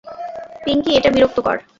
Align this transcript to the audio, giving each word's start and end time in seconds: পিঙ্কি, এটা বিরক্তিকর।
পিঙ্কি, 0.65 0.91
এটা 0.97 1.09
বিরক্তিকর। 1.09 1.57